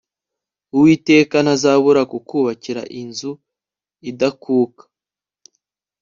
[0.75, 3.31] Uwiteka ntazabura kukubakira inzu
[4.09, 4.83] idakuka